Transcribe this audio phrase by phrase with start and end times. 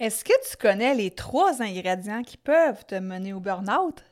[0.00, 4.04] Est-ce que tu connais les trois ingrédients qui peuvent te mener au burn-out?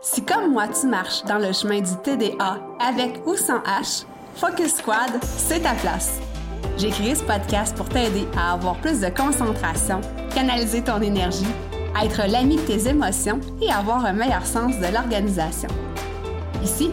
[0.00, 4.04] Si comme moi tu marches dans le chemin du TDA avec ou sans H,
[4.36, 6.20] Focus Squad, c'est ta place.
[6.78, 10.00] J'ai créé ce podcast pour t'aider à avoir plus de concentration,
[10.32, 11.52] canaliser ton énergie,
[12.00, 15.68] être l'ami de tes émotions et avoir un meilleur sens de l'organisation.
[16.62, 16.92] Ici,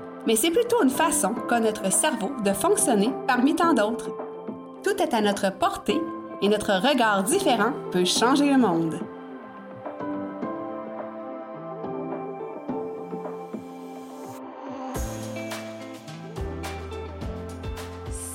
[0.25, 4.11] mais c'est plutôt une façon qu'a notre cerveau de fonctionner parmi tant d'autres.
[4.83, 6.01] Tout est à notre portée
[6.41, 8.99] et notre regard différent peut changer le monde.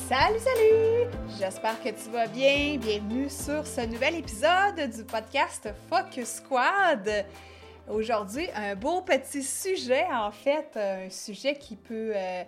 [0.08, 1.10] Salut, salut!
[1.38, 2.76] J'espère que tu vas bien.
[2.78, 7.26] Bienvenue sur ce nouvel épisode du podcast Focus Squad.
[7.88, 12.42] Aujourd'hui, un beau petit sujet, en fait, un sujet qui peut euh,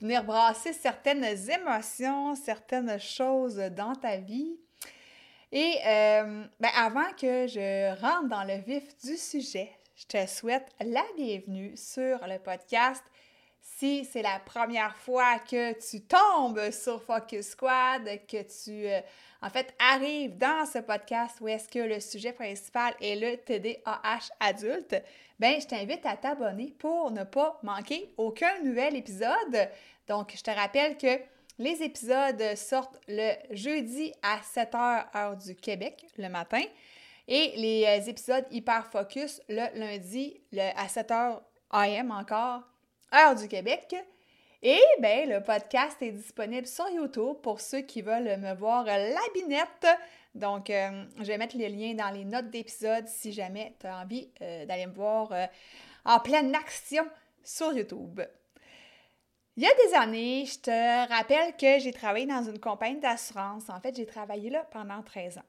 [0.00, 4.58] venir brasser certaines émotions, certaines choses dans ta vie.
[5.52, 10.66] Et euh, ben, avant que je rentre dans le vif du sujet, je te souhaite
[10.80, 13.04] la bienvenue sur le podcast
[13.64, 19.00] si c'est la première fois que tu tombes sur Focus Squad, que tu, euh,
[19.40, 24.28] en fait, arrives dans ce podcast où est-ce que le sujet principal est le TDAH
[24.38, 25.02] adulte,
[25.38, 29.70] ben je t'invite à t'abonner pour ne pas manquer aucun nouvel épisode.
[30.08, 31.18] Donc, je te rappelle que
[31.58, 36.62] les épisodes sortent le jeudi à 7h heure du Québec le matin
[37.28, 41.40] et les euh, épisodes hyper focus le lundi à 7h
[41.70, 42.73] AM encore
[43.14, 43.94] heure du Québec.
[44.62, 49.20] Et bien, le podcast est disponible sur YouTube pour ceux qui veulent me voir la
[49.34, 49.86] binette.
[50.34, 53.98] Donc, euh, je vais mettre les liens dans les notes d'épisode si jamais tu as
[53.98, 55.46] envie euh, d'aller me voir euh,
[56.04, 57.04] en pleine action
[57.42, 58.20] sur YouTube.
[59.56, 63.68] Il y a des années, je te rappelle que j'ai travaillé dans une compagnie d'assurance.
[63.68, 65.44] En fait, j'ai travaillé là pendant 13 ans.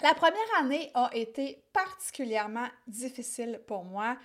[0.00, 4.16] La première année a été particulièrement difficile pour moi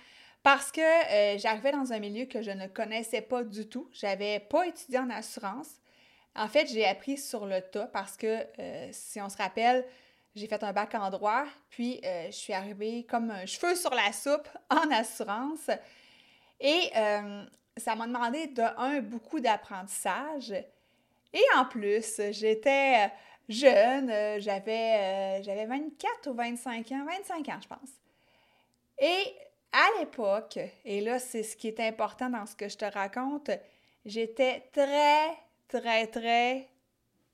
[0.44, 3.88] parce que euh, j'arrivais dans un milieu que je ne connaissais pas du tout.
[3.92, 5.70] J'avais pas étudié en assurance.
[6.36, 9.86] En fait, j'ai appris sur le tas parce que, euh, si on se rappelle,
[10.34, 13.94] j'ai fait un bac en droit, puis euh, je suis arrivée comme un cheveu sur
[13.94, 15.70] la soupe en assurance.
[16.60, 16.90] Et
[17.76, 20.52] ça m'a demandé de un beaucoup d'apprentissage.
[21.32, 23.10] Et en plus, j'étais
[23.48, 24.08] jeune,
[24.40, 27.90] j'avais, j'avais 24 ou 25 ans, 25 ans, je pense.
[28.98, 29.34] Et
[29.74, 33.50] à l'époque, et là, c'est ce qui est important dans ce que je te raconte,
[34.04, 35.36] j'étais très,
[35.66, 36.68] très, très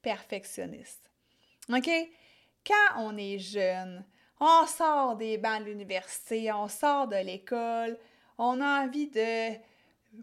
[0.01, 1.11] perfectionniste.
[1.71, 1.91] OK?
[2.67, 4.05] Quand on est jeune,
[4.41, 7.99] on sort des bancs de l'université, on sort de l'école,
[8.39, 9.53] on a envie de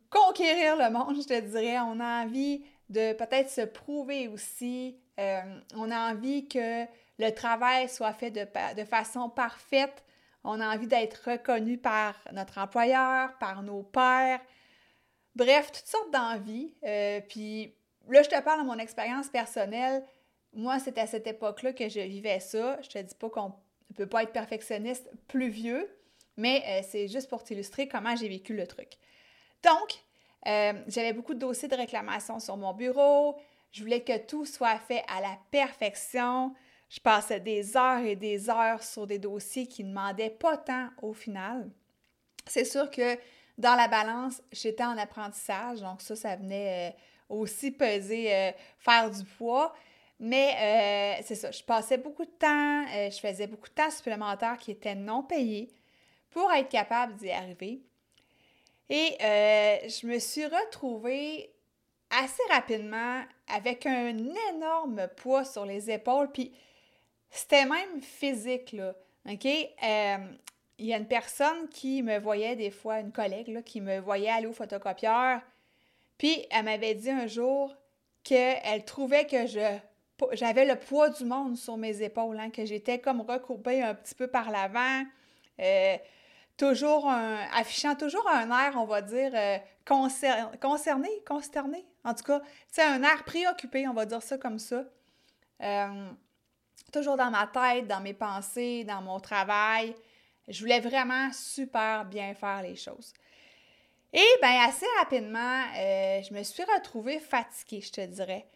[0.10, 1.80] conquérir le monde, je te dirais.
[1.80, 4.98] On a envie de peut-être se prouver aussi.
[5.20, 6.86] Euh, on a envie que
[7.20, 10.04] le travail soit fait de, de façon parfaite
[10.48, 14.40] on a envie d'être reconnu par notre employeur, par nos pères.
[15.36, 16.74] Bref, toutes sortes d'envies.
[16.86, 17.76] Euh, puis
[18.10, 20.06] là, je te parle de mon expérience personnelle.
[20.54, 22.80] Moi, c'est à cette époque-là que je vivais ça.
[22.82, 23.54] Je te dis pas qu'on
[23.90, 25.90] ne peut pas être perfectionniste plus vieux,
[26.38, 28.94] mais euh, c'est juste pour t'illustrer comment j'ai vécu le truc.
[29.64, 30.02] Donc,
[30.48, 33.36] euh, j'avais beaucoup de dossiers de réclamation sur mon bureau.
[33.74, 36.56] Je voulais que tout soit fait à la perfection.
[36.90, 40.90] Je passais des heures et des heures sur des dossiers qui ne demandaient pas tant
[41.02, 41.70] au final.
[42.46, 43.18] C'est sûr que
[43.58, 46.94] dans la balance, j'étais en apprentissage, donc ça, ça venait
[47.30, 49.74] euh, aussi peser, euh, faire du poids.
[50.20, 54.58] Mais euh, c'est ça, je passais beaucoup de temps, je faisais beaucoup de temps supplémentaire
[54.58, 55.70] qui était non payé
[56.32, 57.82] pour être capable d'y arriver.
[58.90, 61.52] Et je me suis retrouvée
[62.10, 64.18] assez rapidement avec un
[64.50, 66.32] énorme poids sur les épaules.
[66.32, 66.52] Puis
[67.30, 68.94] c'était même physique, là.
[69.30, 69.46] OK?
[69.46, 70.18] Euh,
[70.80, 74.00] il y a une personne qui me voyait des fois, une collègue, là, qui me
[74.00, 75.42] voyait aller au photocopieur.
[76.18, 77.76] Puis, elle m'avait dit un jour
[78.24, 79.78] qu'elle trouvait que je
[80.32, 84.16] j'avais le poids du monde sur mes épaules, hein, que j'étais comme recourbée un petit
[84.16, 85.04] peu par l'avant,
[85.60, 85.96] euh,
[86.58, 92.42] toujours un, affichant toujours un air, on va dire, euh, concerné, consterné, en tout cas,
[92.72, 94.86] c'est un air préoccupé, on va dire ça comme ça.
[96.92, 99.96] Toujours dans ma tête, dans mes pensées, dans mon travail.
[100.48, 103.14] Je voulais vraiment super bien faire les choses.
[104.14, 108.48] Et bien, assez rapidement, euh, je me suis retrouvée fatiguée, je te dirais.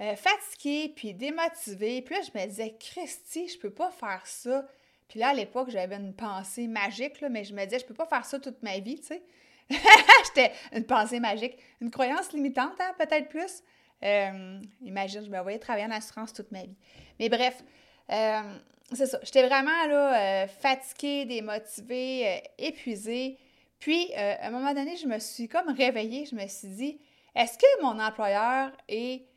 [0.00, 2.02] Euh, fatiguée, puis démotivée.
[2.02, 4.68] Puis là, je me disais, Christy, je peux pas faire ça.
[5.08, 7.94] Puis là, à l'époque, j'avais une pensée magique, là, mais je me disais, je peux
[7.94, 9.22] pas faire ça toute ma vie, tu sais.
[10.26, 13.62] J'étais une pensée magique, une croyance limitante, hein, peut-être plus.
[14.02, 16.76] Euh, imagine, je me voyais travailler en assurance toute ma vie.
[17.18, 17.62] Mais bref,
[18.10, 18.40] euh,
[18.92, 19.18] c'est ça.
[19.22, 23.38] J'étais vraiment là, fatiguée, démotivée, épuisée.
[23.78, 26.26] Puis, à un moment donné, je me suis comme réveillée.
[26.26, 27.00] Je me suis dit,
[27.34, 29.28] est-ce que mon employeur est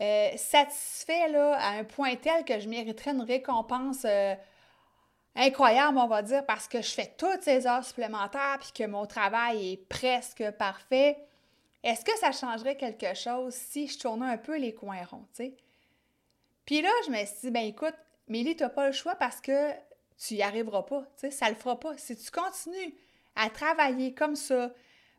[0.00, 4.34] euh, satisfait là, à un point tel que je mériterais une récompense euh,
[5.34, 9.06] incroyable, on va dire, parce que je fais toutes ces heures supplémentaires puis que mon
[9.06, 11.18] travail est presque parfait?
[11.84, 15.44] Est-ce que ça changerait quelque chose si je tournais un peu les coins ronds, tu
[15.44, 15.56] sais?
[16.66, 17.94] Puis là, je me suis dit, ben écoute,
[18.26, 19.70] Mélie, tu n'as pas le choix parce que
[20.18, 21.96] tu n'y arriveras pas, tu sais, ça le fera pas.
[21.96, 22.94] Si tu continues
[23.36, 24.72] à travailler comme ça,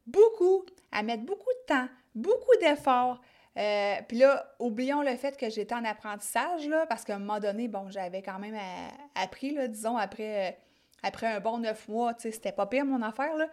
[0.06, 3.21] beaucoup, à mettre beaucoup de temps, beaucoup d'efforts,
[3.57, 7.39] euh, puis là, oublions le fait que j'étais en apprentissage, là, parce qu'à un moment
[7.39, 10.51] donné, bon, j'avais quand même euh, appris, là, disons, après, euh,
[11.03, 13.47] après un bon neuf mois, tu sais, c'était pas pire mon affaire, là.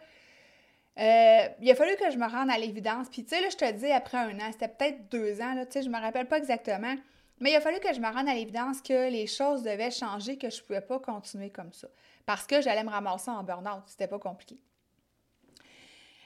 [0.99, 3.09] Il a fallu que je me rende à l'évidence.
[3.09, 5.67] Puis, tu sais, là, je te dis, après un an, c'était peut-être deux ans, là,
[5.67, 6.97] tu sais, je me rappelle pas exactement.
[7.39, 10.39] Mais il a fallu que je me rende à l'évidence que les choses devaient changer,
[10.39, 11.89] que je pouvais pas continuer comme ça.
[12.25, 13.83] Parce que j'allais me ramasser en burn-out.
[13.87, 14.59] C'était pas compliqué.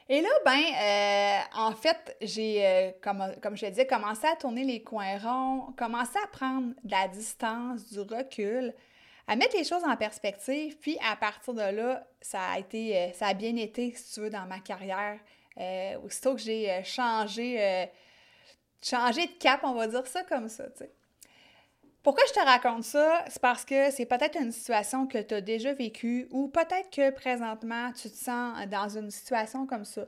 [0.08, 4.34] Et là, ben, euh, en fait, j'ai, euh, comme, comme je te disais, commencé à
[4.34, 8.74] tourner les coins ronds, commencé à prendre de la distance, du recul,
[9.30, 10.76] à mettre les choses en perspective.
[10.78, 14.20] Puis à partir de là, ça a été, euh, ça a bien été, si tu
[14.20, 15.18] veux, dans ma carrière.
[16.04, 17.88] aussitôt que j'ai changé,
[18.82, 20.90] changé de cap, on va dire ça comme ça, tu sais.
[22.02, 23.24] Pourquoi je te raconte ça?
[23.28, 27.10] C'est parce que c'est peut-être une situation que tu as déjà vécue ou peut-être que
[27.10, 30.06] présentement tu te sens dans une situation comme ça.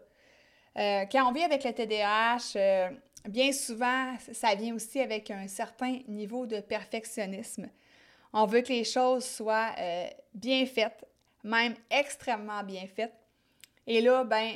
[0.79, 2.89] Euh, quand on vit avec le TDAH, euh,
[3.29, 7.69] bien souvent, ça vient aussi avec un certain niveau de perfectionnisme.
[8.33, 11.05] On veut que les choses soient euh, bien faites,
[11.45, 13.15] même extrêmement bien faites.
[13.87, 14.55] Et là, ben,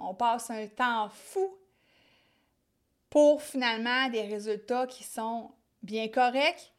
[0.00, 1.58] on passe un temps fou
[3.10, 5.50] pour finalement des résultats qui sont
[5.82, 6.72] bien corrects,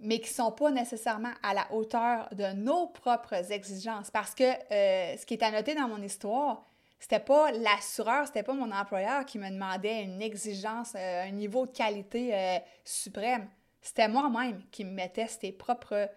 [0.00, 4.10] mais qui ne sont pas nécessairement à la hauteur de nos propres exigences.
[4.10, 6.64] Parce que euh, ce qui est à noter dans mon histoire,
[6.98, 11.66] c'était pas l'assureur, c'était pas mon employeur qui me demandait une exigence, euh, un niveau
[11.66, 13.48] de qualité euh, suprême.
[13.80, 16.10] C'était moi-même qui me mettais ces propres,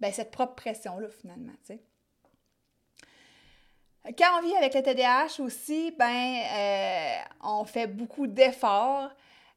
[0.00, 1.52] ben, cette propre pression-là, finalement.
[4.16, 6.40] Quand on vit avec le TDAH aussi, ben,
[7.42, 9.10] on fait beaucoup d'efforts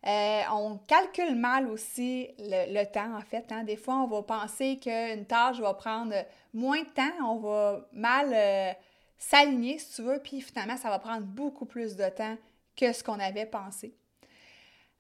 [0.08, 3.52] euh, on calcule mal aussi le, temps, en fait.
[3.52, 3.64] Hein.
[3.64, 6.16] Des fois, on va penser qu'une tâche va prendre
[6.54, 8.74] moins de temps, on va mal euh,
[9.18, 12.36] s'aligner, si tu veux, puis finalement, ça va prendre beaucoup plus de temps
[12.76, 13.94] que ce qu'on avait pensé.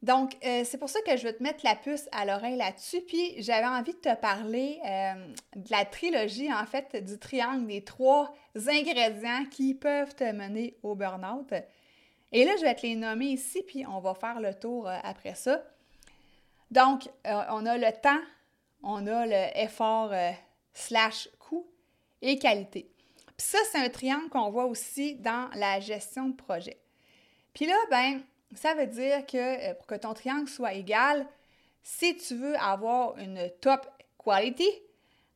[0.01, 3.01] Donc, euh, c'est pour ça que je veux te mettre la puce à l'oreille là-dessus.
[3.01, 4.79] Puis, j'avais envie de te parler
[5.55, 10.95] de la trilogie, en fait, du triangle des trois ingrédients qui peuvent te mener au
[10.95, 11.53] burn-out.
[12.31, 14.97] Et là, je vais te les nommer ici, puis on va faire le tour euh,
[15.03, 15.63] après ça.
[16.69, 18.21] Donc, euh, on a le temps,
[18.83, 20.31] on a le effort euh,
[20.73, 21.67] slash coût
[22.21, 22.89] et qualité.
[23.37, 26.77] Puis ça, c'est un triangle qu'on voit aussi dans la gestion de projet.
[27.53, 28.21] Puis là, ben,
[28.55, 31.25] ça veut dire que pour que ton triangle soit égal,
[31.83, 34.69] si tu veux avoir une top quality,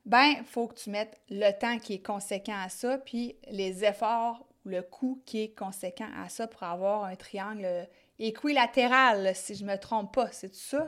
[0.06, 3.84] ben, il faut que tu mettes le temps qui est conséquent à ça, puis les
[3.84, 7.88] efforts le coût qui est conséquent à ça pour avoir un triangle
[8.20, 10.32] équilatéral, si je ne me trompe pas.
[10.32, 10.88] C'est ça?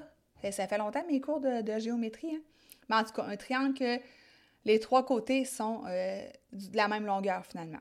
[0.51, 2.35] Ça fait longtemps mes cours de, géométrie.
[2.35, 2.41] Hein?
[2.89, 3.99] Mais en tout cas, un triangle que
[4.65, 7.79] les trois côtés sont euh, de la même longueur finalement.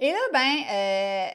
[0.00, 1.30] Et là, ben, euh,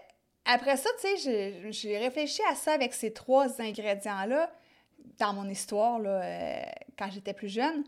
[0.51, 4.51] après ça, tu sais, j'ai réfléchi à ça avec ces trois ingrédients-là
[5.19, 6.61] dans mon histoire là, euh,
[6.97, 7.83] quand j'étais plus jeune.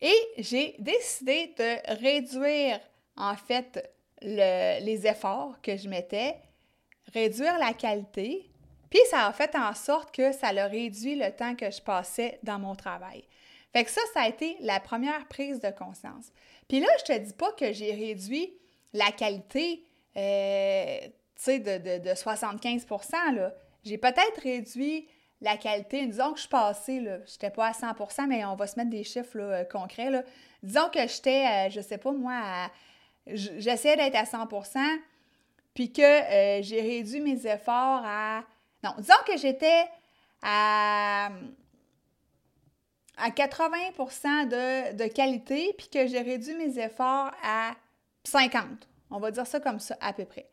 [0.00, 2.80] Et j'ai décidé de réduire,
[3.18, 3.92] en fait,
[4.22, 6.36] les efforts que je mettais,
[7.12, 8.50] réduire la qualité,
[8.88, 12.38] puis ça a fait en sorte que ça a réduit le temps que je passais
[12.42, 13.24] dans mon travail.
[13.74, 16.32] Fait que ça, ça a été la première prise de conscience.
[16.66, 18.54] Puis là, je te dis pas que j'ai réduit
[18.94, 19.84] la qualité,
[20.16, 20.98] euh,
[21.42, 22.86] sais, de, de, 75
[23.34, 23.52] là.
[23.84, 25.08] J'ai peut-être réduit
[25.40, 26.06] la qualité.
[26.06, 28.90] Disons que je suis passée, là, j'étais pas à 100 mais on va se mettre
[28.90, 30.22] des chiffres là, concrets, là.
[30.62, 32.70] Disons que j'étais, euh, je sais pas moi, à
[33.26, 34.48] j'essaie d'être à 100
[35.74, 38.42] puis que euh, j'ai réduit mes efforts à...
[38.82, 39.84] Non, disons que j'étais
[40.42, 41.30] à...
[43.16, 43.78] à 80
[44.46, 47.72] de, de qualité, puis que j'ai réduit mes efforts à
[48.24, 48.64] 50.
[49.10, 50.49] On va dire ça comme ça, à peu près.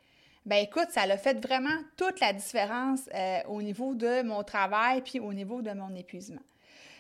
[0.48, 5.02] Ben écoute, ça a fait vraiment toute la différence euh, au niveau de mon travail
[5.02, 6.42] puis au niveau de mon épuisement.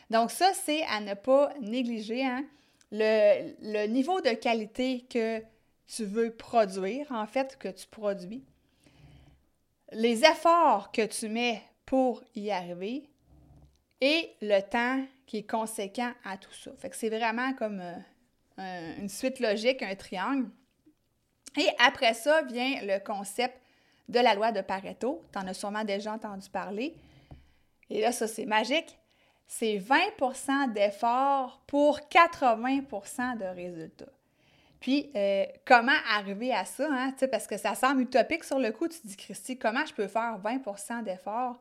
[0.10, 2.44] Donc ça, c'est à ne pas négliger hein,
[2.92, 5.42] le, le, niveau de qualité que
[5.88, 8.44] tu veux produire, en fait, que tu produis,
[9.94, 13.10] les efforts que tu mets pour y arriver
[14.02, 16.72] et le temps qui est conséquent à tout ça.
[16.78, 17.82] Fait que c'est vraiment comme
[18.60, 20.50] euh, une suite logique, un triangle.
[21.58, 23.58] Et après ça vient le concept
[24.10, 25.22] de la loi de Pareto.
[25.32, 26.96] Tu en as sûrement déjà entendu parler.
[27.90, 28.98] Et là, ça, c'est magique.
[29.48, 34.06] C'est 20% d'efforts pour 80% de résultats.
[34.80, 36.88] Puis, euh, comment arriver à ça?
[36.92, 37.14] Hein?
[37.32, 38.88] Parce que ça semble utopique sur le coup.
[38.88, 41.60] Tu te dis, Christy, comment je peux faire 20% d'efforts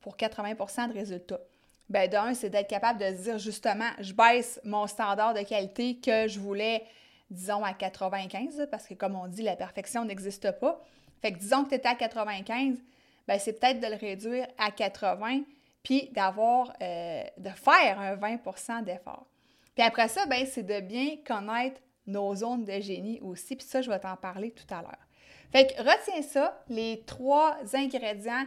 [0.00, 1.40] pour 80% de résultats?
[1.88, 6.28] Bien, d'un, c'est d'être capable de dire justement, je baisse mon standard de qualité que
[6.28, 6.84] je voulais,
[7.30, 10.80] disons, à 95, parce que comme on dit, la perfection n'existe pas.
[11.20, 12.78] Fait que disons que tu étais à 95,
[13.26, 15.42] bien, c'est peut-être de le réduire à 80,
[15.82, 19.26] puis d'avoir, euh, de faire un 20% d'effort.
[19.74, 23.82] Puis après ça, bien, c'est de bien connaître nos zones de génie aussi, puis ça,
[23.82, 25.06] je vais t'en parler tout à l'heure.
[25.52, 28.44] Fait que retiens ça, les trois ingrédients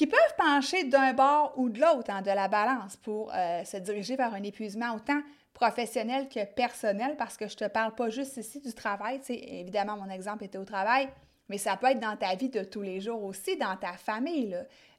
[0.00, 3.76] qui peuvent pencher d'un bord ou de l'autre hein, de la balance pour euh, se
[3.76, 5.20] diriger vers un épuisement autant
[5.52, 9.20] professionnel que personnel, parce que je ne te parle pas juste ici du travail.
[9.28, 11.10] Évidemment, mon exemple était au travail,
[11.50, 14.54] mais ça peut être dans ta vie de tous les jours aussi, dans ta famille.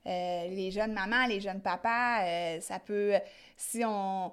[0.06, 3.14] Euh, les jeunes mamans, les jeunes papas, euh, ça peut,
[3.58, 4.32] si on,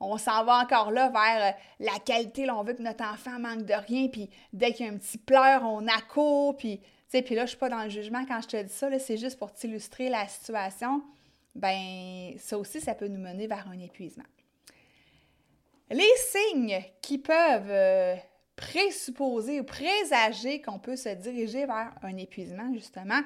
[0.00, 3.64] on s'en va encore là vers la qualité, là, on veut que notre enfant manque
[3.64, 7.44] de rien, puis dès qu'il y a un petit pleur, on accourt, puis puis là,
[7.44, 10.08] je suis pas dans le jugement quand je te dis ça, c'est juste pour t'illustrer
[10.08, 11.02] la situation.
[11.54, 14.24] Ben, ça aussi, ça peut nous mener vers un épuisement.
[15.90, 18.14] Les signes qui peuvent euh,
[18.54, 23.20] présupposer ou présager qu'on peut se diriger vers un épuisement, justement,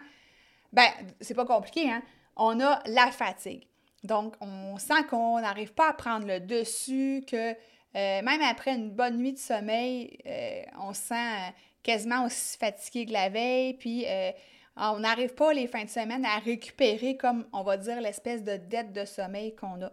[0.73, 0.89] ben,
[1.21, 2.03] c'est pas compliqué, hein?
[2.37, 3.67] On a la fatigue.
[4.03, 8.91] Donc, on sent qu'on n'arrive pas à prendre le dessus, que euh, même après une
[8.91, 11.53] bonne nuit de sommeil, euh, on sent
[11.85, 14.33] quasiment aussi fatigué que la veille, puis euh,
[14.77, 18.57] on n'arrive pas les fins de semaine à récupérer, comme on va dire, l'espèce de
[18.57, 19.93] dette de sommeil qu'on a.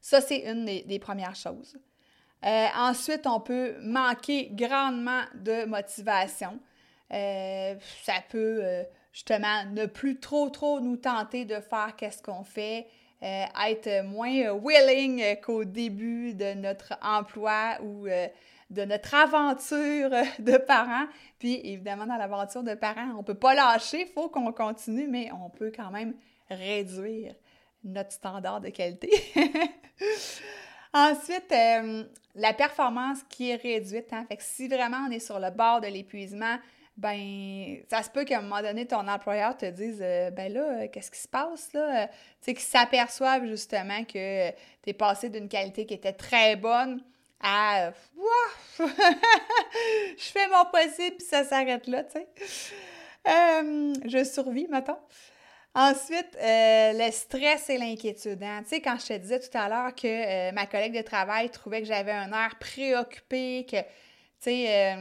[0.00, 1.76] Ça, c'est une des, premières choses.
[2.46, 6.58] Euh, ensuite, on peut manquer grandement de motivation.
[7.12, 8.62] Euh, ça peut
[9.12, 12.86] justement ne plus trop, trop nous tenter de faire qu'est-ce qu'on fait,
[13.20, 18.06] être moins willing qu'au début de notre emploi ou
[18.70, 21.06] de notre aventure de parents.
[21.38, 25.08] Puis évidemment, dans l'aventure de parents, on ne peut pas lâcher, il faut qu'on continue,
[25.08, 26.14] mais on peut quand même
[26.50, 27.34] réduire
[27.84, 29.10] notre standard de qualité.
[30.94, 34.12] Ensuite, euh, la performance qui est réduite.
[34.12, 34.24] Hein?
[34.28, 36.56] Fait que si vraiment on est sur le bord de l'épuisement,
[36.96, 40.60] ben ça se peut qu'à un moment donné, ton employeur te dise euh, ben là,
[40.60, 42.08] euh, qu'est-ce qui se passe là?
[42.08, 47.02] Tu sais, qu'ils s'aperçoivent justement que tu es passé d'une qualité qui était très bonne
[47.40, 47.92] à
[48.78, 48.84] je
[50.18, 52.28] fais mon possible puis ça s'arrête là, tu sais.
[53.26, 54.98] Euh, je survis, mettons.
[55.74, 58.42] Ensuite, euh, le stress et l'inquiétude.
[58.42, 58.62] Hein.
[58.62, 61.50] Tu sais, quand je te disais tout à l'heure que euh, ma collègue de travail
[61.50, 63.86] trouvait que j'avais un air préoccupé, que, tu
[64.40, 64.96] sais,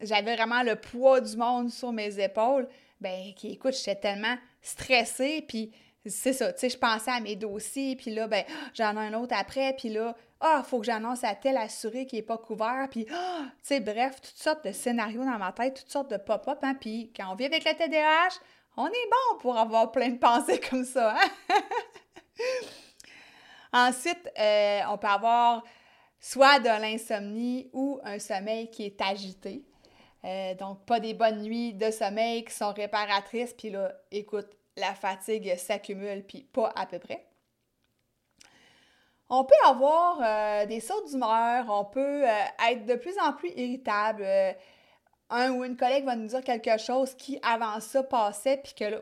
[0.00, 2.68] j'avais vraiment le poids du monde sur mes épaules,
[3.00, 5.72] ben, écoute, j'étais tellement stressée, puis
[6.06, 9.14] c'est ça, tu sais, je pensais à mes dossiers, puis là, ben, j'en ai un
[9.14, 12.88] autre après, puis là, ah, faut que j'annonce à tel assuré qui n'est pas couvert,
[12.90, 16.18] puis, ah, tu sais, bref, toutes sortes de scénarios dans ma tête, toutes sortes de
[16.18, 18.40] pop-up, hein, puis quand on vit avec le TDAH,
[18.76, 21.30] on est bon pour avoir plein de pensées comme ça, hein?
[23.72, 25.62] Ensuite, euh, on peut avoir
[26.20, 29.64] soit de l'insomnie ou un sommeil qui est agité.
[30.24, 33.52] Euh, donc, pas des bonnes nuits de sommeil qui sont réparatrices.
[33.52, 37.26] Puis là, écoute, la fatigue s'accumule, puis pas à peu près.
[39.28, 43.50] On peut avoir euh, des sauts d'humeur, on peut euh, être de plus en plus
[43.56, 44.22] irritable.
[44.24, 44.52] Euh,
[45.30, 48.84] un ou une collègue va nous dire quelque chose qui, avant ça, passait, puis que
[48.84, 48.98] là,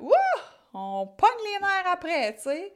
[0.73, 2.75] on pogne les nerfs après, tu sais.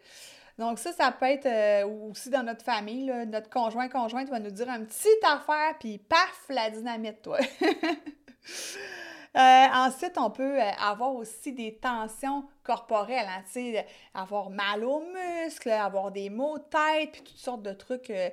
[0.58, 4.68] Donc ça, ça peut être aussi dans notre famille, notre conjoint, conjointe va nous dire
[4.68, 7.38] une petite affaire, puis paf, la dynamite, toi.
[9.36, 13.82] Euh, ensuite, on peut euh, avoir aussi des tensions corporelles, hein,
[14.14, 18.30] avoir mal aux muscles, avoir des maux de tête, puis toutes sortes de trucs, euh,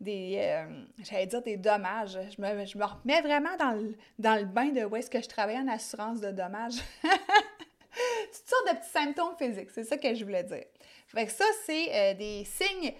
[0.00, 0.64] des,
[1.02, 2.18] j'allais dire des dommages.
[2.36, 5.20] Je me, je me remets vraiment dans le, dans le bain de où est-ce que
[5.20, 6.78] je travaille en assurance de dommages.
[7.02, 10.64] toutes sortes de petits symptômes physiques, c'est ça que je voulais dire.
[11.08, 12.94] Fait que ça, c'est des signes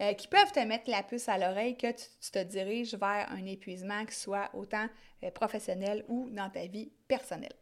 [0.00, 3.46] euh, qui peuvent te mettre la puce à l'oreille que tu, te diriges vers un
[3.46, 4.88] épuisement qui soit autant
[5.22, 7.54] euh, professionnel ou dans ta vie personnelle.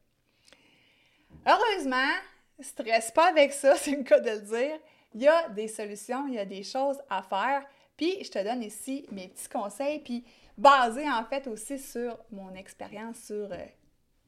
[1.47, 2.13] Heureusement,
[2.61, 4.79] stresse pas avec ça, c'est le cas de le dire.
[5.15, 7.67] Il y a des solutions, il y a des choses à faire.
[7.97, 10.25] Puis je te donne ici mes petits conseils, puis
[10.57, 13.67] basés en fait aussi sur mon expérience, sur euh,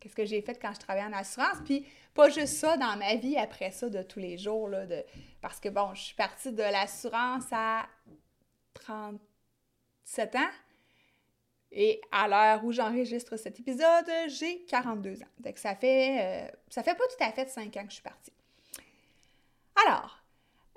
[0.05, 3.15] qu'est-ce que j'ai fait quand je travaillais en assurance, puis pas juste ça dans ma
[3.15, 5.03] vie après ça de tous les jours, là, de,
[5.41, 7.87] parce que bon, je suis partie de l'assurance à
[8.75, 10.51] 37 ans.
[11.73, 15.27] Et à l'heure où j'enregistre cet épisode, j'ai 42 ans.
[15.41, 18.03] Donc ça fait, euh, ça fait pas tout à fait 5 ans que je suis
[18.03, 18.33] partie.
[19.87, 20.23] Alors,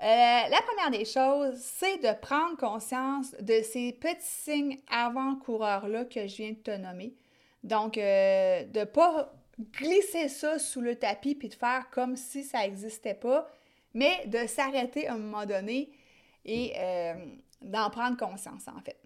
[0.01, 6.27] euh, la première des choses, c'est de prendre conscience de ces petits signes avant-coureurs-là que
[6.27, 7.13] je viens de te nommer.
[7.67, 9.33] Donc, euh, de ne pas
[9.73, 13.49] glisser ça sous le tapis puis de faire comme si ça n'existait pas,
[13.93, 15.91] mais de s'arrêter à un moment donné
[16.45, 17.13] et euh,
[17.61, 18.97] d'en prendre conscience, en fait.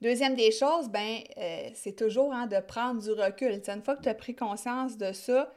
[0.00, 1.18] Deuxième des choses, ben,
[1.74, 3.60] c'est toujours hein, de prendre du recul.
[3.66, 5.52] une fois que tu as pris conscience de ça,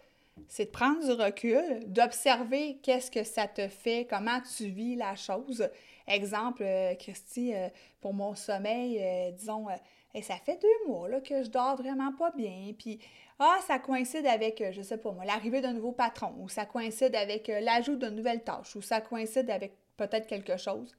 [0.47, 5.15] c'est de prendre du recul, d'observer qu'est-ce que ça te fait, comment tu vis la
[5.15, 5.69] chose.
[6.07, 7.69] Exemple, euh, Christy, euh,
[8.01, 9.31] pour mon sommeil, euh,
[10.13, 12.99] disons, ça fait deux mois là, que je dors vraiment pas bien, puis
[13.39, 17.15] ah, ça coïncide avec, je sais pas moi, l'arrivée d'un nouveau patron, ou ça coïncide
[17.15, 20.95] avec l'ajout d'une nouvelle tâche, ou ça coïncide avec peut-être quelque chose.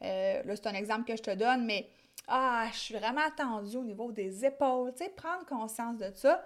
[0.00, 1.88] là, c'est un exemple que je te donne, mais
[2.28, 6.44] ah, je suis vraiment tendue au niveau des épaules, tu sais, prendre conscience de ça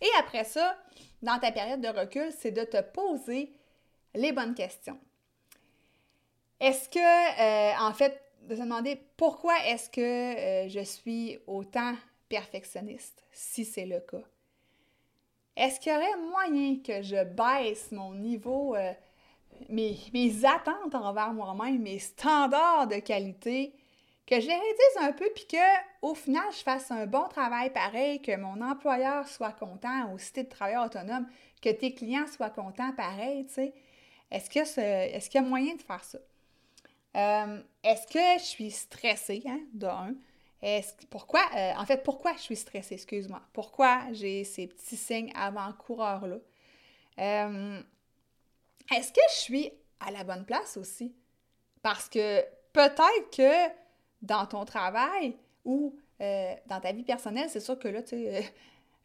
[0.00, 0.76] et après ça,
[1.22, 3.52] dans ta période de recul, c'est de te poser
[4.14, 4.98] les bonnes questions.
[6.60, 11.94] Est-ce que, euh, en fait, de se demander pourquoi est-ce que euh, je suis autant
[12.28, 14.24] perfectionniste, si c'est le cas?
[15.56, 18.92] Est-ce qu'il y aurait moyen que je baisse mon niveau, euh,
[19.68, 23.72] mes, mes, attentes envers moi-même, mes standards de qualité
[24.26, 28.20] que je les réduise un peu, puis qu'au final, je fasse un bon travail pareil,
[28.20, 31.26] que mon employeur soit content, au cité de travail autonome,
[31.62, 33.74] que tes clients soient contents pareil, tu sais?
[34.30, 36.18] Est-ce que est-ce qu'il y a moyen de faire ça?
[37.16, 40.14] Euh, est-ce que je suis stressée, hein, de un?
[41.10, 43.40] Pourquoi, euh, en fait, pourquoi je suis stressée, excuse-moi?
[43.52, 46.36] Pourquoi j'ai ces petits signes avant-coureurs-là?
[47.18, 47.82] Euh,
[48.94, 51.14] est-ce que je suis à la bonne place aussi?
[51.82, 53.72] Parce que peut-être que
[54.22, 58.52] dans ton travail ou dans ta vie personnelle, c'est sûr que là, tu sais,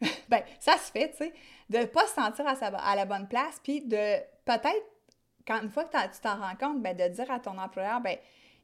[0.28, 1.32] ben, ça se fait, tu sais,
[1.70, 4.86] de ne pas se sentir à, la bonne place, puis de peut-être,
[5.46, 8.16] quand une fois que tu t'en rends compte, ben, de dire à ton employeur, ben,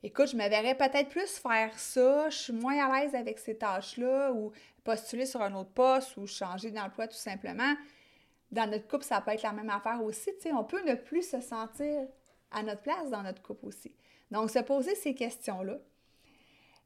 [0.02, 3.56] écoute, je me verrais peut-être plus faire ça, je suis moins à l'aise avec ces
[3.56, 4.52] tâches-là, ou
[4.84, 7.74] postuler sur un autre poste, ou changer d'emploi tout simplement.
[8.50, 10.94] Dans notre couple, ça peut être la même affaire aussi, tu sais, on peut ne
[10.94, 12.06] plus se sentir
[12.50, 13.94] à notre place dans notre couple aussi.
[14.30, 15.78] Donc, se poser ces questions-là.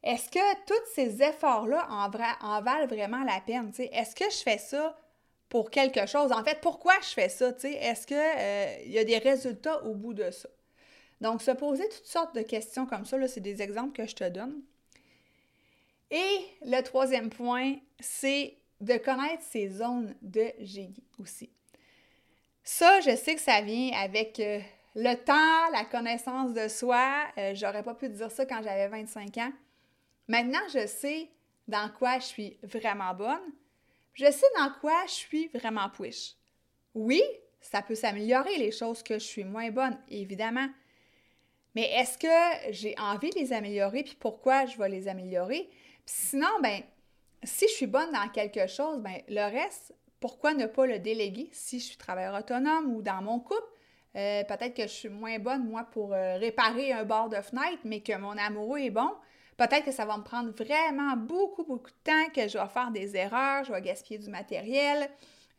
[0.02, 2.08] Est-ce que tous ces efforts-là en,
[2.60, 3.72] valent vraiment la peine?
[3.78, 4.96] Est-ce que je fais ça
[5.52, 6.32] pour quelque chose?
[6.32, 7.50] En fait, pourquoi je fais ça?
[7.62, 10.48] Est-ce qu'il euh, y a des résultats au bout de ça?
[11.20, 14.26] Donc, se poser toutes sortes de questions comme ça, c'est des exemples que je te
[14.30, 14.62] donne.
[16.10, 21.50] Et le troisième point, c'est de connaître ces zones de génie aussi.
[22.64, 24.58] Ça, je sais que ça vient avec euh,
[24.94, 27.26] le temps, la connaissance de soi.
[27.36, 29.52] Euh, j'aurais pas pu dire ça quand j'avais 25 ans.
[30.28, 31.28] Maintenant, je sais
[31.68, 33.52] dans quoi je suis vraiment bonne.
[34.14, 36.34] Je sais dans quoi je suis vraiment push.
[36.94, 37.22] Oui,
[37.60, 40.68] ça peut s'améliorer les choses que je suis moins bonne, évidemment.
[41.74, 45.70] Mais est-ce que j'ai envie de les améliorer, puis pourquoi je vais les améliorer?
[46.04, 46.82] sinon, ben,
[47.44, 51.48] si je suis bonne dans quelque chose, ben, le reste, pourquoi ne pas le déléguer?
[51.52, 53.62] Si je suis travailleur autonome ou dans mon couple?
[54.14, 57.78] Euh, peut-être que je suis moins bonne, moi, pour euh, réparer un bord de fenêtre,
[57.84, 59.10] mais que mon amoureux est bon.
[59.62, 62.90] Peut-être que ça va me prendre vraiment beaucoup, beaucoup de temps, que je vais faire
[62.90, 65.08] des erreurs, je vais gaspiller du matériel,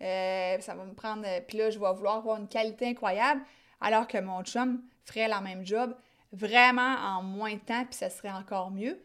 [0.02, 3.42] euh, ça va me prendre, puis là, je vais vouloir avoir une qualité incroyable,
[3.80, 5.96] alors que mon chum ferait la même job
[6.34, 9.00] vraiment en moins de temps, puis ça serait encore mieux.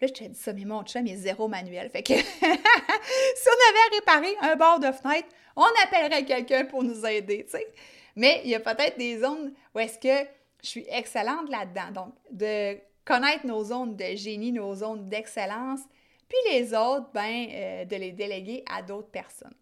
[0.00, 1.88] Là, je te dis ça, mais mon chum est zéro manuel.
[1.90, 7.06] Fait que si on avait réparé un bord de fenêtre, on appellerait quelqu'un pour nous
[7.06, 7.72] aider, tu sais.
[8.16, 10.28] Mais il y a peut-être des zones où est-ce que
[10.64, 11.92] je suis excellente là-dedans.
[11.92, 15.80] Donc, de connaître nos zones de génie, nos zones d'excellence,
[16.28, 19.54] puis les autres, ben, euh, de les déléguer à d'autres personnes.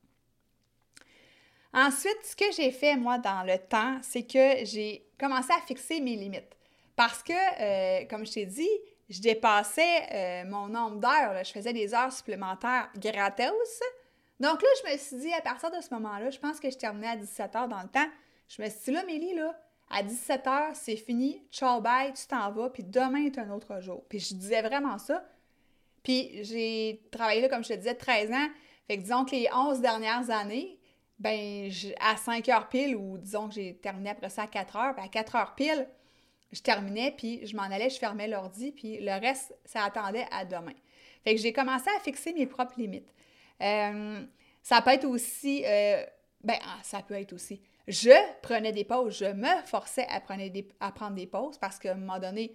[1.72, 6.00] Ensuite, ce que j'ai fait, moi, dans le temps, c'est que j'ai commencé à fixer
[6.00, 6.56] mes limites.
[6.96, 8.68] Parce que, euh, comme je t'ai dit,
[9.08, 11.44] je dépassais euh, mon nombre d'heures.
[11.44, 13.80] Je faisais des heures supplémentaires gratos.
[14.38, 16.76] Donc là, je me suis dit, à partir de ce moment-là, je pense que je
[16.76, 18.08] terminais à 17 heures dans le temps.
[18.48, 19.56] Je me suis dit, là, Mélie, là,
[19.90, 24.04] À 17h, c'est fini, ciao bye, tu t'en vas, puis demain est un autre jour.
[24.08, 25.24] Puis je disais vraiment ça.
[26.02, 28.48] Puis j'ai travaillé là, comme je te disais, 13 ans.
[28.86, 30.78] Fait que disons que les 11 dernières années,
[31.18, 34.94] ben à 5 heures pile, ou disons que j'ai terminé après ça à 4 heures,
[34.94, 35.88] ben à 4 heures pile,
[36.52, 40.44] je terminais, puis je m'en allais, je fermais l'ordi, puis le reste, ça attendait à
[40.44, 40.74] demain.
[41.24, 43.12] Fait que j'ai commencé à fixer mes propres limites.
[43.60, 44.24] Euh,
[44.62, 46.04] ça peut être aussi, euh,
[46.42, 51.14] ben, ah, ça peut être aussi, je prenais des pauses, je me forçais à prendre
[51.14, 52.52] des, pauses parce qu'à un moment donné,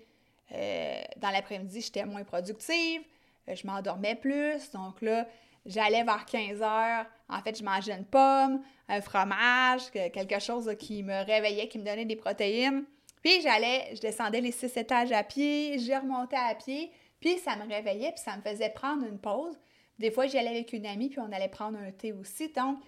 [0.53, 3.01] euh, dans l'après-midi, j'étais moins productive,
[3.47, 5.27] je m'endormais plus, donc là,
[5.65, 11.03] j'allais vers 15 heures, en fait, je mangeais une pomme, un fromage, quelque chose qui
[11.03, 12.85] me réveillait, qui me donnait des protéines.
[13.21, 17.55] Puis j'allais, je descendais les six étages à pied, je remontais à pied, puis ça
[17.55, 19.59] me réveillait, puis ça me faisait prendre une pause.
[19.97, 22.49] Des fois, j'allais avec une amie, puis on allait prendre un thé aussi.
[22.49, 22.79] Donc,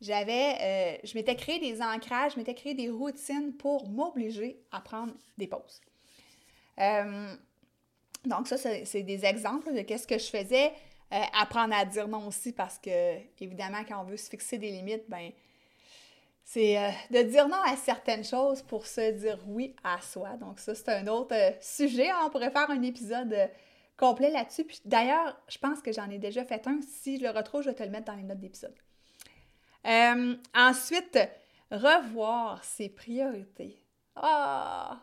[0.00, 4.80] j'avais, euh, je m'étais créé des ancrages, je m'étais créé des routines pour m'obliger à
[4.80, 5.80] prendre des pauses.
[6.78, 7.34] Euh,
[8.24, 10.72] donc, ça, c'est des exemples de qu'est-ce que je faisais.
[11.12, 14.70] Euh, apprendre à dire non aussi, parce que, évidemment, quand on veut se fixer des
[14.70, 15.32] limites, ben
[16.44, 16.76] c'est
[17.10, 20.36] de dire non à certaines choses pour se dire oui à soi.
[20.36, 22.08] Donc ça, c'est un autre sujet.
[22.24, 23.50] On pourrait faire un épisode
[23.96, 24.64] complet là-dessus.
[24.64, 26.80] Puis d'ailleurs, je pense que j'en ai déjà fait un.
[26.80, 28.74] Si je le retrouve, je vais te le mettre dans les notes d'épisode.
[29.84, 31.18] Ensuite,
[31.70, 33.76] revoir ses priorités.
[34.16, 35.00] Ah!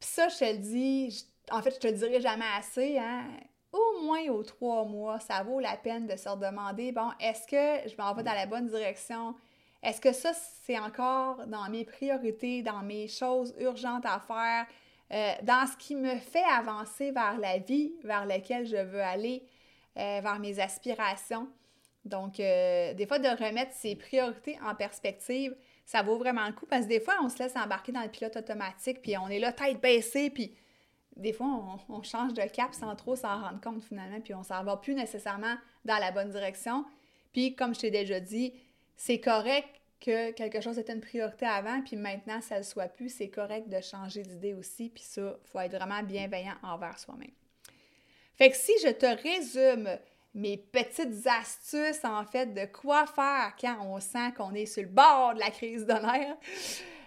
[0.00, 3.24] Puis ça, je te le dis, en fait, je te le dirai jamais assez, hein?
[3.72, 7.88] Au moins aux trois mois, ça vaut la peine de se demander, bon, est-ce que
[7.88, 9.34] je m'en vais dans la bonne direction?
[9.82, 14.66] Est-ce que ça, c'est encore dans mes priorités, dans mes choses urgentes à faire,
[15.12, 19.46] euh, dans ce qui me fait avancer vers la vie vers laquelle je veux aller,
[19.98, 21.48] euh, vers mes aspirations?
[22.04, 26.66] Donc, euh, des fois, de remettre ses priorités en perspective, ça vaut vraiment le coup
[26.66, 29.38] parce que des fois, on se laisse embarquer dans le pilote automatique, puis on est
[29.38, 30.54] là, tête baissée, puis
[31.16, 31.46] des fois,
[31.88, 34.94] on, change de cap sans trop s'en rendre compte finalement, puis on s'en va plus
[34.94, 36.84] nécessairement dans la bonne direction.
[37.32, 38.52] Puis, comme je t'ai déjà dit,
[38.96, 39.68] c'est correct
[40.00, 43.08] que quelque chose était une priorité avant, puis maintenant, ça ne le soit plus.
[43.08, 47.30] C'est correct de changer d'idée aussi, puis ça, il faut être vraiment bienveillant envers soi-même.
[48.34, 49.88] Fait que si je te résume
[50.34, 54.88] mes petites astuces, en fait, de quoi faire quand on sent qu'on est sur le
[54.88, 56.36] bord de la crise de nerfs,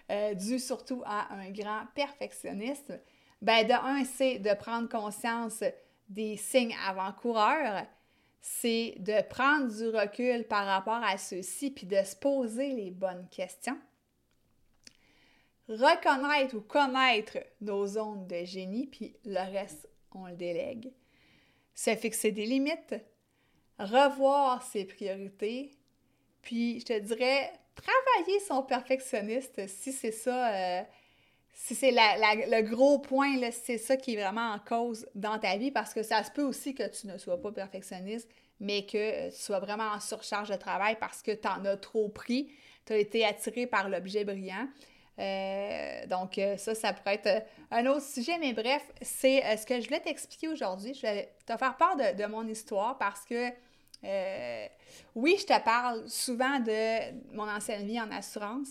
[0.10, 2.94] euh, surtout à un grand perfectionniste,
[3.42, 5.64] ben de un, c'est de prendre conscience
[6.08, 7.86] des signes avant-coureurs,
[8.40, 13.28] c'est de prendre du recul par rapport à ceux-ci, puis de se poser les bonnes
[13.30, 13.78] questions.
[15.68, 20.94] Reconnaître ou connaître nos zones de génie, puis le reste, on le délègue.
[21.76, 22.96] Se fixer des limites,
[23.80, 25.72] revoir ses priorités,
[26.42, 30.84] puis je te dirais, travailler son perfectionniste, si c'est ça, euh,
[31.54, 35.72] si c'est le gros point, c'est ça qui est vraiment en cause dans ta vie,
[35.72, 39.36] parce que ça se peut aussi que tu ne sois pas perfectionniste, mais que tu
[39.36, 42.52] sois vraiment en surcharge de travail parce que tu en as trop pris,
[42.86, 44.68] tu as été attiré par l'objet brillant.
[45.20, 49.66] Euh, donc, euh, ça, ça pourrait être un autre sujet, mais bref, c'est euh, ce
[49.66, 50.94] que je voulais t'expliquer aujourd'hui.
[50.94, 53.50] Je vais te faire part de mon histoire parce que,
[55.16, 58.70] oui, je te parle souvent de mon ancienne vie en assurance.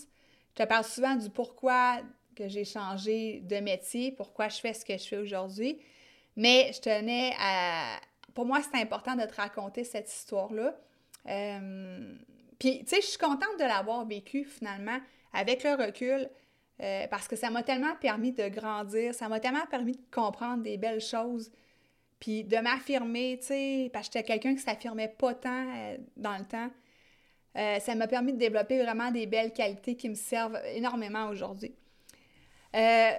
[0.57, 2.01] Je te parle souvent du pourquoi
[2.35, 5.79] que j'ai changé de métier, pourquoi je fais ce que je fais aujourd'hui.
[6.35, 7.99] Mais je tenais à.
[8.33, 10.75] Pour moi, c'est important de te raconter cette histoire-là.
[11.27, 12.15] Euh,
[12.59, 14.99] puis, tu sais, je suis contente de l'avoir vécu finalement
[15.33, 16.29] avec le recul
[16.81, 20.61] euh, parce que ça m'a tellement permis de grandir, ça m'a tellement permis de comprendre
[20.61, 21.51] des belles choses,
[22.19, 26.37] puis de m'affirmer, tu sais, parce que j'étais quelqu'un qui s'affirmait pas tant euh, dans
[26.37, 26.69] le temps.
[27.55, 31.75] ça m'a permis de développer vraiment des belles qualités qui me servent énormément aujourd'hui.
[32.75, 33.11] Euh,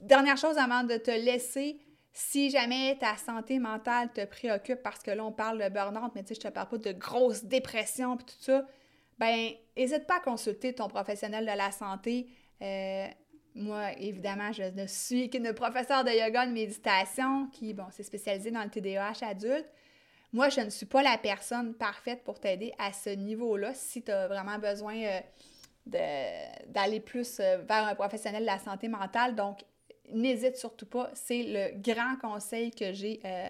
[0.00, 1.80] dernière chose avant de te laisser,
[2.12, 6.22] si jamais ta santé mentale te préoccupe, parce que là, on parle de burn-out, mais
[6.22, 8.64] tu sais, je te parle pas de grosse dépression et tout ça,
[9.18, 12.28] ben, n'hésite pas à consulter ton professionnel de la santé.
[12.62, 13.08] Euh,
[13.54, 18.50] moi, évidemment, je ne suis qu'une professeure de yoga de méditation qui, bon, s'est spécialisée
[18.50, 19.70] dans le TDAH adulte.
[20.32, 23.72] Moi, je ne suis pas la personne parfaite pour t'aider à ce niveau-là.
[23.74, 25.20] Si tu as vraiment besoin euh,
[26.66, 29.34] d'aller plus euh, vers un professionnel de la santé mentale.
[29.34, 29.60] Donc,
[30.10, 31.10] n'hésite surtout pas.
[31.14, 33.48] C'est le grand conseil que j'ai euh,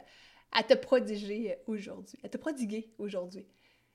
[0.52, 3.46] à te prodiger aujourd'hui, à te prodiguer aujourd'hui.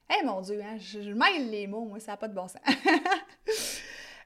[0.09, 2.61] Eh mon Dieu, hein, je, mêle les mots, moi, ça n'a pas de bon sens.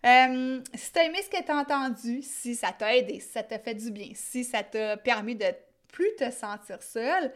[0.04, 3.44] si tu as aimé ce que tu as entendu, si ça t'a aidé, si ça
[3.44, 5.46] t'a fait du bien, si ça t'a permis de
[5.88, 7.32] plus te sentir seul,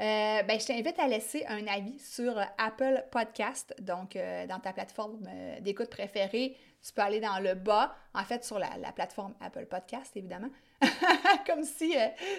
[0.00, 4.16] euh, ben, je t'invite à laisser un avis sur Apple Podcast, donc
[4.48, 5.28] dans ta plateforme
[5.60, 6.56] d'écoute préférée.
[6.80, 10.50] Tu peux aller dans le bas, en fait, sur la, la plateforme Apple Podcast, évidemment,
[11.46, 11.94] comme si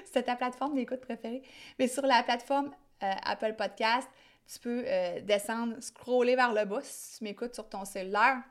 [0.05, 1.43] c'était ta plateforme d'écoute préférée.
[1.77, 4.09] Mais sur la plateforme Apple Podcast,
[4.51, 4.85] tu peux
[5.23, 8.41] descendre, scroller vers le bas si tu m'écoutes sur ton cellulaire.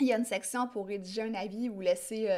[0.00, 2.28] Il y a une section pour rédiger un avis ou laisser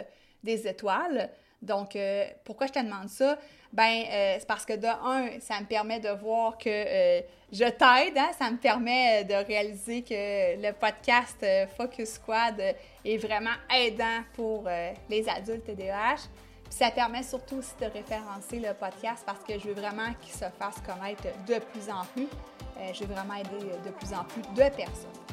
[0.43, 1.31] des étoiles.
[1.63, 3.39] Donc, euh, pourquoi je te demande ça?
[3.73, 7.21] Ben, euh, c'est parce que de un, ça me permet de voir que euh,
[7.53, 8.31] je t'aide, hein?
[8.39, 11.45] ça me permet de réaliser que le podcast
[11.77, 12.61] Focus Squad
[13.05, 14.69] est vraiment aidant pour
[15.09, 16.29] les adultes TDAH.
[16.65, 20.33] Puis ça permet surtout aussi de référencer le podcast parce que je veux vraiment qu'il
[20.33, 22.29] se fasse connaître de plus en plus.
[22.93, 25.30] je veux vraiment aider de plus en plus de personnes.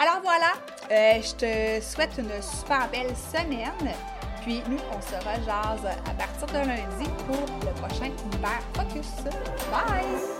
[0.00, 0.52] Alors voilà,
[0.88, 3.94] je te souhaite une super belle semaine.
[4.42, 9.24] Puis nous, on se rejase à partir de lundi pour le prochain Univers Focus.
[9.70, 10.37] Bye!